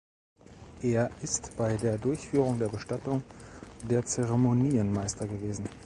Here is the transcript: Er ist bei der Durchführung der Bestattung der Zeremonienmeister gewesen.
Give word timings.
Er 0.81 1.11
ist 1.21 1.55
bei 1.57 1.77
der 1.77 1.99
Durchführung 1.99 2.57
der 2.57 2.69
Bestattung 2.69 3.21
der 3.87 4.03
Zeremonienmeister 4.03 5.27
gewesen. 5.27 5.69